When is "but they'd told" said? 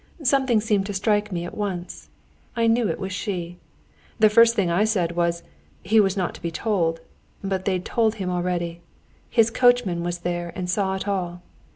7.43-8.15